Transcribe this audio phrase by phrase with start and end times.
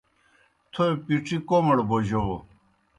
[0.71, 2.23] تھوئے پِڇِی کوْمَڑ بوجَو۔